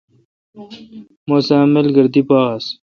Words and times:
مسہ 1.27 1.55
اؘ 1.61 1.65
ملگر 1.73 2.05
دی 2.13 2.21
پا 2.27 2.37
آس۔ 2.51 2.65